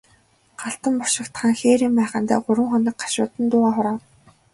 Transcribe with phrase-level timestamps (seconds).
[0.61, 3.99] Галдан бошигт хаан хээрийн майхандаа гурван хоног гашуудан дуугаа хураав.